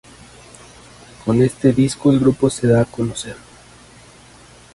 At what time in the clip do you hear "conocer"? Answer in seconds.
2.85-3.37